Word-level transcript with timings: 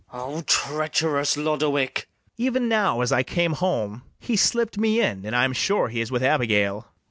MATHIAS. 0.11 0.33
O 0.33 0.41
treacherous 0.47 1.37
Lodowick! 1.37 1.93
BARABAS. 1.93 2.07
Even 2.37 2.67
now, 2.67 3.01
as 3.01 3.11
I 3.11 3.21
came 3.21 3.53
home, 3.53 4.01
he 4.19 4.35
slipt 4.35 4.79
me 4.79 4.99
in, 4.99 5.27
And 5.27 5.35
I 5.35 5.43
am 5.45 5.53
sure 5.53 5.89
he 5.89 6.01
is 6.01 6.09
with 6.11 6.23
Abigail. 6.23 6.87